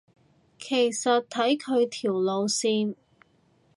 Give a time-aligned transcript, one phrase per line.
[0.57, 2.95] 其實睇佢條路線